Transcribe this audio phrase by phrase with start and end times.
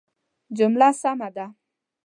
[0.57, 1.45] جمله سمه ده